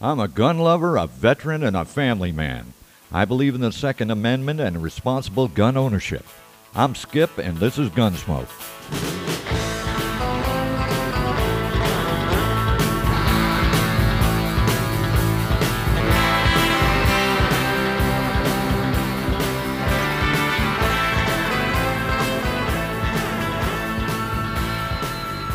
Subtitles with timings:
[0.00, 2.72] I'm a gun lover, a veteran, and a family man.
[3.10, 6.24] I believe in the Second Amendment and responsible gun ownership.
[6.72, 8.46] I'm Skip, and this is Gunsmoke.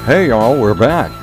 [0.05, 1.13] Hey y'all, we're back.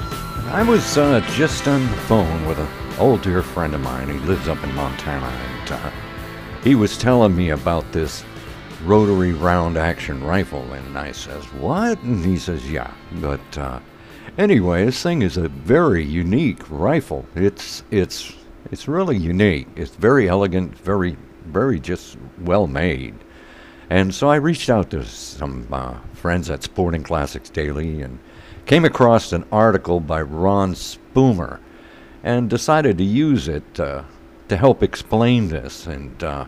[0.47, 4.09] I was uh, just on the phone with an old dear friend of mine.
[4.11, 5.91] He lives up in Montana, and uh,
[6.63, 8.23] he was telling me about this
[8.85, 10.71] rotary round action rifle.
[10.75, 13.81] And I says, "What?" And he says, "Yeah." But uh,
[14.37, 17.25] anyway, this thing is a very unique rifle.
[17.35, 18.35] It's it's
[18.71, 19.69] it's really unique.
[19.77, 23.15] It's very elegant, very very just well made.
[23.89, 28.19] And so I reached out to some uh, friends at Sporting Classics Daily and
[28.67, 31.61] came across an article by Ron Spomer
[32.23, 34.03] and decided to use it uh,
[34.49, 35.87] to help explain this.
[35.87, 36.47] And uh,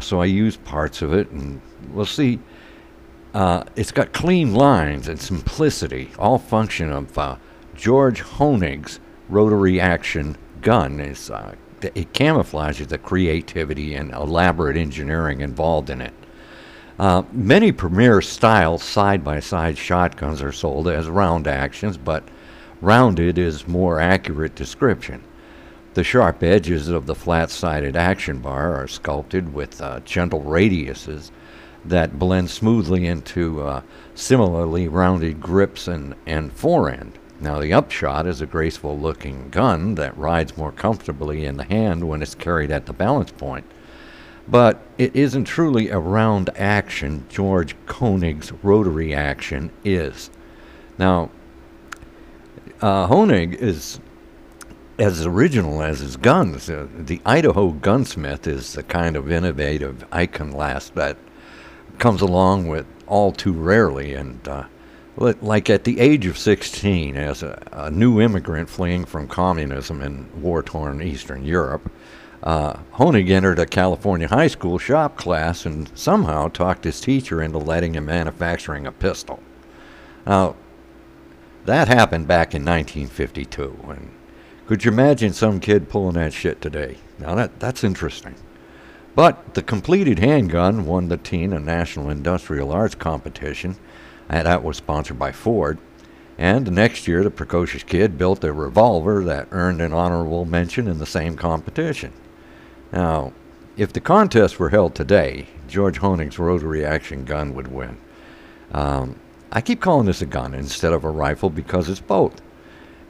[0.00, 2.40] so I used parts of it, and we'll see.
[3.32, 7.36] Uh, it's got clean lines and simplicity, all function of uh,
[7.74, 11.00] George Hoenig's rotary action gun.
[11.00, 16.14] It's, uh, it camouflages the creativity and elaborate engineering involved in it.
[16.98, 22.22] Uh, many premier style side by side shotguns are sold as round actions, but
[22.84, 25.22] rounded is more accurate description.
[25.94, 31.30] The sharp edges of the flat sided action bar are sculpted with uh, gentle radiuses
[31.84, 33.82] that blend smoothly into uh,
[34.14, 37.18] similarly rounded grips and, and forend.
[37.40, 42.08] Now, the upshot is a graceful looking gun that rides more comfortably in the hand
[42.08, 43.66] when it's carried at the balance point
[44.46, 50.30] but it isn't truly a round action George Koenig's rotary action is.
[50.98, 51.30] Now,
[52.80, 54.00] uh, Hoenig is
[54.98, 56.70] as original as his guns.
[56.70, 61.16] Uh, the Idaho gunsmith is the kind of innovative iconoclast that
[61.98, 64.64] comes along with all too rarely and uh,
[65.16, 70.26] like at the age of 16 as a, a new immigrant fleeing from communism in
[70.42, 71.88] war-torn eastern europe
[72.44, 77.56] uh, Hoenig entered a California high school shop class and somehow talked his teacher into
[77.56, 79.42] letting him manufacturing a pistol.
[80.26, 80.54] Now,
[81.66, 83.78] that happened back in 1952.
[83.88, 84.10] And
[84.66, 86.98] could you imagine some kid pulling that shit today?
[87.18, 88.34] Now, that, that's interesting.
[89.14, 93.76] But the completed handgun won the teen a National Industrial Arts competition,
[94.28, 95.78] and that was sponsored by Ford.
[96.36, 100.88] And the next year, the precocious kid built a revolver that earned an honorable mention
[100.88, 102.12] in the same competition.
[102.92, 103.32] Now,
[103.76, 107.98] if the contest were held today, George Hoenig's rotary action gun would win.
[108.72, 109.16] Um,
[109.52, 112.40] I keep calling this a gun instead of a rifle because it's both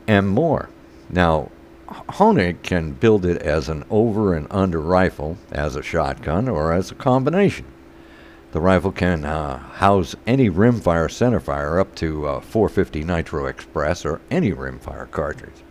[0.07, 0.69] and more.
[1.09, 1.51] Now,
[1.89, 6.91] Hoenig can build it as an over and under rifle, as a shotgun, or as
[6.91, 7.67] a combination.
[8.53, 14.21] The rifle can uh, house any rimfire centerfire up to uh, 450 Nitro Express or
[14.31, 15.63] any rimfire cartridge.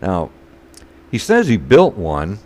[0.00, 0.30] Now,
[1.10, 2.38] he says he built one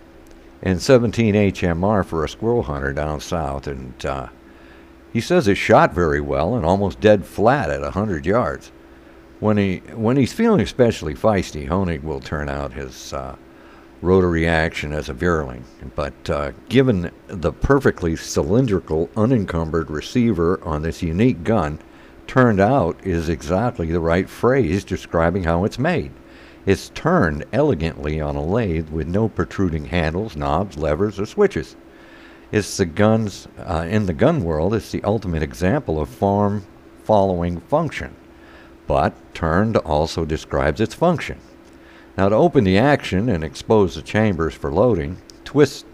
[0.63, 3.67] in 17 HMR for a squirrel hunter down south.
[3.67, 4.29] And uh,
[5.13, 8.71] he says it shot very well and almost dead flat at 100 yards.
[9.41, 13.37] When he when he's feeling especially feisty, Hoenig will turn out his uh,
[14.03, 15.63] rotary action as a Vierling.
[15.95, 21.79] But uh, given the perfectly cylindrical, unencumbered receiver on this unique gun,
[22.27, 26.13] turned out is exactly the right phrase describing how it's made
[26.67, 31.77] It's turned elegantly on a lathe with no protruding handles, knobs, levers, or switches.
[32.53, 34.75] It's the guns uh, in the gun world.
[34.75, 36.67] It's the ultimate example of form
[37.05, 38.15] following function,
[38.87, 41.39] but turned also describes its function.
[42.17, 45.87] Now, to open the action and expose the chambers for loading, twist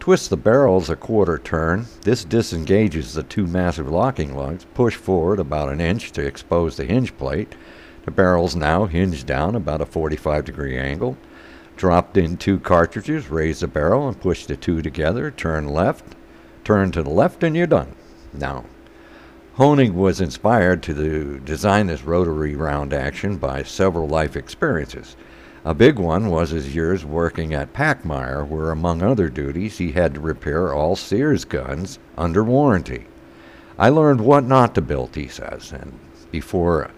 [0.00, 1.86] twist the barrels a quarter turn.
[2.02, 4.64] This disengages the two massive locking lugs.
[4.74, 7.54] Push forward about an inch to expose the hinge plate
[8.08, 11.18] the barrel's now hinge down about a 45 degree angle.
[11.78, 16.16] Dropped in two cartridges, raise the barrel and push the two together, turn left,
[16.64, 17.94] turn to the left, and you're done.
[18.32, 18.64] Now,
[19.58, 25.14] Hoenig was inspired to design this rotary round action by several life experiences.
[25.64, 30.14] A big one was his years working at Pachmayr, where, among other duties, he had
[30.14, 33.06] to repair all Sears guns under warranty.
[33.78, 35.96] I learned what not to build, he says, and
[36.32, 36.90] before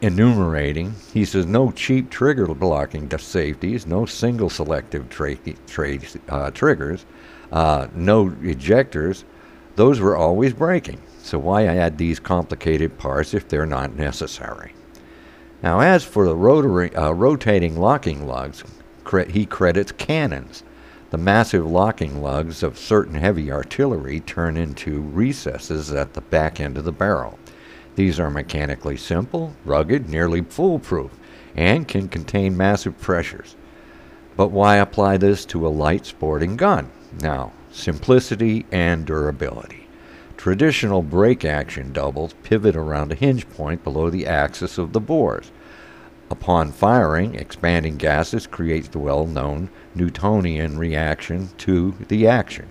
[0.00, 0.94] enumerating.
[1.12, 5.36] He says no cheap trigger blocking safeties, no single selective tra-
[5.66, 5.98] tra-
[6.28, 7.04] uh, triggers,
[7.52, 9.24] uh, no ejectors.
[9.76, 11.00] Those were always breaking.
[11.22, 14.72] So why add these complicated parts if they're not necessary?
[15.62, 18.62] Now, as for the rotary, uh, rotating locking lugs,
[19.04, 20.62] cre- he credits cannons.
[21.10, 26.76] The massive locking lugs of certain heavy artillery turn into recesses at the back end
[26.76, 27.38] of the barrel.
[27.98, 31.10] These are mechanically simple, rugged, nearly foolproof,
[31.56, 33.56] and can contain massive pressures.
[34.36, 36.92] But why apply this to a light sporting gun?
[37.20, 39.88] Now, simplicity and durability.
[40.36, 45.50] Traditional break action doubles pivot around a hinge point below the axis of the bores.
[46.30, 52.68] Upon firing, expanding gases create the well known Newtonian reaction to the action.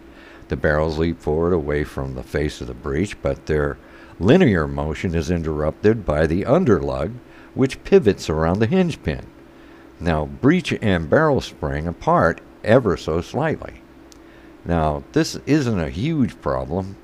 [0.47, 3.77] The barrels leap forward away from the face of the breech, but their
[4.19, 7.13] linear motion is interrupted by the underlug,
[7.53, 9.25] which pivots around the hinge pin.
[9.99, 13.81] Now, breech and barrel spring apart ever so slightly.
[14.65, 16.97] Now, this isn't a huge problem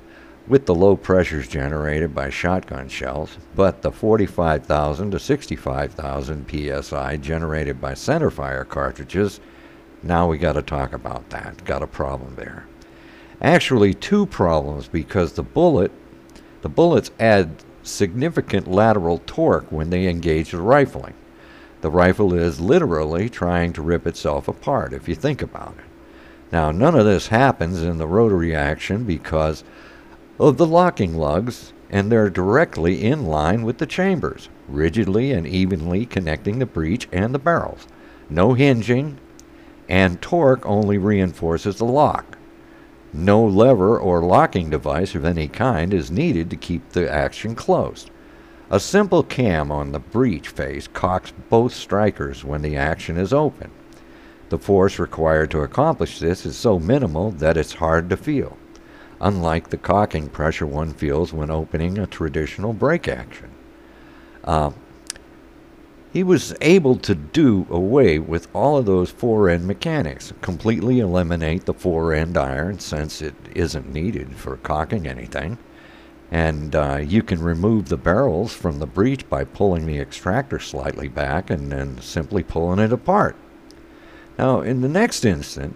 [0.48, 7.80] with the low pressures generated by shotgun shells, but the 45,000 to 65,000 psi generated
[7.80, 9.39] by centerfire cartridges,
[10.01, 11.63] now we got to talk about that.
[11.63, 12.65] Got a problem there.
[13.42, 15.92] Actually, two problems because the bullet,
[16.63, 17.51] the bullets add
[17.83, 21.13] significant lateral torque when they engage the rifling.
[21.81, 25.83] The rifle is literally trying to rip itself apart if you think about it.
[26.54, 29.65] Now, none of this happens in the rotary action because
[30.39, 36.06] of the locking lugs, and they're directly in line with the chambers, rigidly and evenly
[36.06, 37.88] connecting the breech and the barrels.
[38.30, 39.19] No hinging,
[39.89, 42.32] and torque only reinforces the lock.
[43.13, 48.10] No lever or locking device of any kind is needed to keep the action closed.
[48.69, 53.69] A simple cam on the breech face cocks both strikers when the action is open.
[54.50, 58.57] The force required to accomplish this is so minimal that it's hard to feel
[59.24, 63.50] unlike the cocking pressure one feels when opening a traditional break action.
[64.44, 64.71] Uh,
[66.13, 71.65] he was able to do away with all of those fore end mechanics, completely eliminate
[71.65, 75.57] the fore end iron since it isn't needed for cocking anything.
[76.30, 81.07] And uh, you can remove the barrels from the breech by pulling the extractor slightly
[81.07, 83.36] back and then simply pulling it apart.
[84.38, 85.75] Now, in the next instant,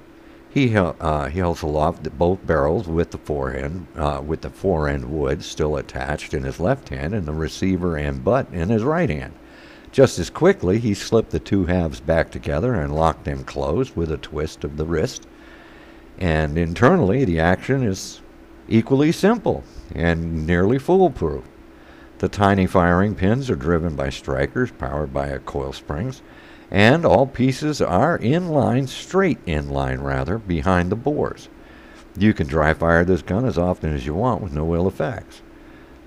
[0.49, 5.43] he uh, he holds aloft both barrels with the forehand, uh, with the fore-end wood
[5.43, 9.33] still attached in his left hand, and the receiver and butt in his right hand.
[9.91, 14.11] Just as quickly, he slipped the two halves back together and locked them closed with
[14.11, 15.27] a twist of the wrist.
[16.19, 18.21] And internally, the action is
[18.67, 19.63] equally simple
[19.93, 21.45] and nearly foolproof.
[22.19, 26.21] The tiny firing pins are driven by strikers powered by a coil springs
[26.69, 31.49] and all pieces are in line, straight in line rather, behind the bores.
[32.17, 35.41] You can dry fire this gun as often as you want with no ill effects.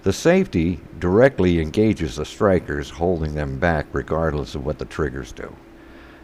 [0.03, 5.55] The safety directly engages the strikers, holding them back regardless of what the triggers do.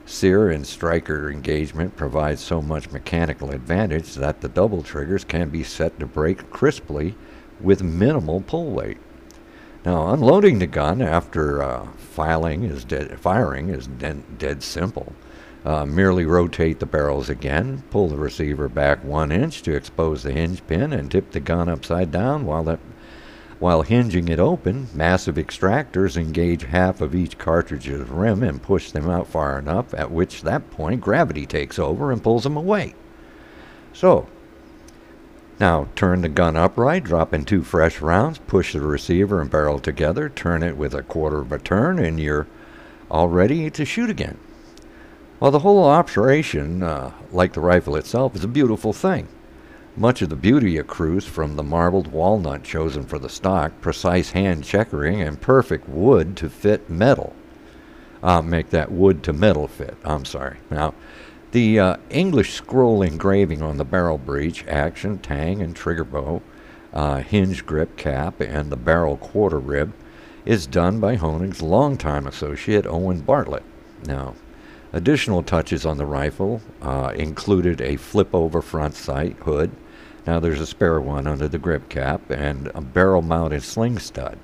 [0.06, 5.62] Sear and striker engagement provides so much mechanical advantage that the double triggers can be
[5.62, 7.16] set to break crisply
[7.60, 8.98] with minimal pull weight.
[9.84, 12.86] Now, unloading the gun after uh, filing is
[13.18, 15.12] firing is dead, dead simple.
[15.66, 20.32] Uh, merely rotate the barrels again, pull the receiver back one inch to expose the
[20.32, 22.78] hinge pin, and tip the gun upside down while that
[23.58, 29.08] while hinging it open, massive extractors engage half of each cartridge's rim and push them
[29.08, 32.94] out far enough, at which that point gravity takes over and pulls them away.
[33.92, 34.28] So,
[35.58, 39.78] now turn the gun upright, drop in two fresh rounds, push the receiver and barrel
[39.78, 42.46] together, turn it with a quarter of a turn, and you're
[43.10, 44.36] all ready to shoot again.
[45.40, 49.28] Well, the whole operation, uh, like the rifle itself, is a beautiful thing.
[49.98, 54.62] Much of the beauty accrues from the marbled walnut chosen for the stock, precise hand
[54.62, 57.34] checkering, and perfect wood to fit metal.
[58.22, 59.96] I'll make that wood to metal fit.
[60.04, 60.58] I'm sorry.
[60.70, 60.92] Now,
[61.52, 66.42] the uh, English scroll engraving on the barrel breech, action, tang, and trigger bow,
[66.92, 69.94] uh, hinge grip cap, and the barrel quarter rib
[70.44, 73.64] is done by Hoenig's longtime associate Owen Bartlett.
[74.04, 74.34] Now,
[74.92, 79.70] additional touches on the rifle uh, included a flip over front sight hood.
[80.26, 84.38] Now there's a spare one under the grip cap and a barrel mounted sling stud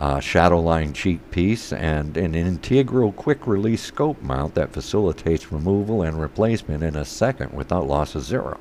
[0.00, 6.02] a shadow line cheek piece, and an integral quick release scope mount that facilitates removal
[6.02, 8.58] and replacement in a second without loss of zero.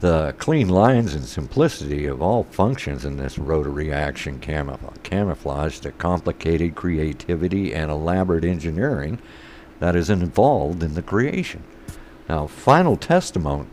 [0.00, 5.92] The clean lines and simplicity of all functions in this rotary action camouflage, camouflage the
[5.92, 9.20] complicated creativity and elaborate engineering
[9.78, 11.62] that is involved in the creation.
[12.28, 13.68] Now, final testimony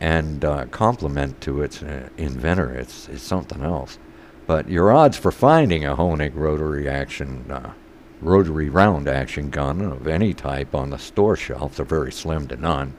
[0.00, 3.98] and uh, compliment to its uh, inventor, it's, it's something else.
[4.46, 7.72] But your odds for finding a Hoenig rotary action uh,
[8.20, 11.76] rotary round action gun of any type on the store shelf.
[11.76, 12.94] They're very slim to none.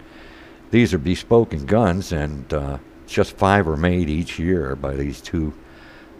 [0.72, 2.78] These are bespoke guns, and uh,
[3.08, 5.54] just five are made each year by these two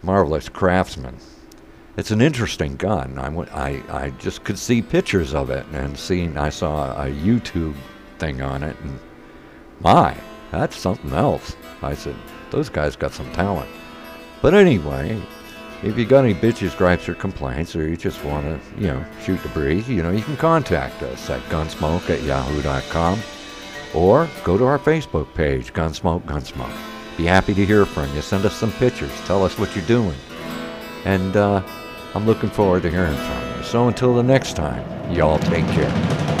[0.02, 1.16] marvelous craftsmen.
[1.96, 3.18] It's an interesting gun.
[3.18, 7.10] I, went, I, I just could see pictures of it and seeing, I saw a
[7.10, 7.74] YouTube
[8.18, 8.98] thing on it, and
[9.80, 10.16] my,
[10.52, 11.56] that's something else.
[11.82, 12.14] I said,
[12.50, 13.68] those guys got some talent.
[14.42, 15.20] But anyway,
[15.82, 19.04] if you got any bitches, gripes, or complaints, or you just want to, you know,
[19.24, 23.18] shoot the breeze, you know, you can contact us at gunsmoke at yahoo.com
[23.94, 26.76] or go to our Facebook page, Gunsmoke Gunsmoke.
[27.16, 28.22] Be happy to hear from you.
[28.22, 29.12] Send us some pictures.
[29.26, 30.16] Tell us what you're doing.
[31.04, 31.62] And uh,
[32.14, 33.62] I'm looking forward to hearing from you.
[33.64, 36.31] So until the next time, y'all take care.